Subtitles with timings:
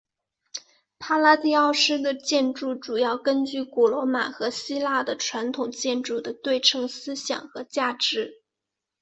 [0.97, 8.41] 帕拉第奥式的建筑主要根据古罗马和希腊的传统建筑的对称思想和价值。